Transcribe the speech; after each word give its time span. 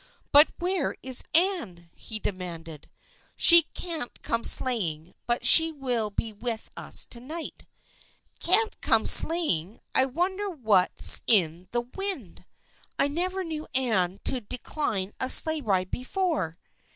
"But 0.31 0.49
where 0.57 0.95
is 1.03 1.25
Anne?" 1.35 1.91
he 1.95 2.17
demanded." 2.17 2.89
She 3.37 3.67
can't 3.75 4.19
come 4.23 4.43
sleighing, 4.43 5.13
but 5.27 5.45
she 5.45 5.71
will 5.71 6.09
be 6.09 6.33
with 6.33 6.71
us 6.75 7.05
to 7.11 7.19
night."" 7.19 7.67
Can't 8.39 8.81
come 8.81 9.05
sleighing! 9.05 9.79
I 9.93 10.07
wonder 10.07 10.49
what's 10.49 11.21
in 11.27 11.67
the 11.69 11.81
152 11.81 11.93
THE 11.93 11.97
FRIENDSHIP 12.43 12.45
OF 12.47 12.47
ANNE 12.47 12.65
wind. 12.65 12.97
I 12.97 13.07
never 13.13 13.43
knew 13.43 13.67
Anne 13.75 14.19
to 14.23 14.41
decline 14.41 15.13
a 15.19 15.29
sleigh 15.29 15.61
ride 15.61 15.91
before." 15.91 16.57